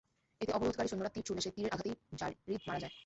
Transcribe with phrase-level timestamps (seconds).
[0.41, 2.93] এতে অবরোধকারী সৈন্যরা তীর ছুঁড়লে সে তীরের আঘাতেই যারীদ মারা যায়।